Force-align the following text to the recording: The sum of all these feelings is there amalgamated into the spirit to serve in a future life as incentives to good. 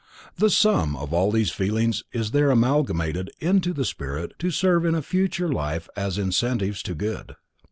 The 0.37 0.49
sum 0.49 0.95
of 0.95 1.13
all 1.13 1.31
these 1.31 1.51
feelings 1.51 2.03
is 2.11 2.31
there 2.31 2.49
amalgamated 2.49 3.29
into 3.39 3.71
the 3.71 3.85
spirit 3.85 4.33
to 4.39 4.49
serve 4.49 4.83
in 4.83 4.95
a 4.95 5.03
future 5.03 5.53
life 5.53 5.87
as 5.95 6.17
incentives 6.17 6.81
to 6.81 6.95
good. 6.95 7.35